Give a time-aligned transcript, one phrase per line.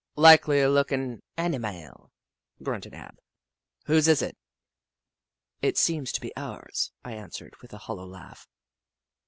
[0.31, 2.09] "Likely lookin' animile,"
[2.63, 3.19] grunted Ab."
[3.85, 4.35] Whose is it?""
[5.61, 8.47] It seems to be ours," I answered, with a hollow laugh.